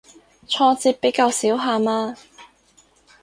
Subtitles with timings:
[0.47, 2.15] 挫折比較少下嘛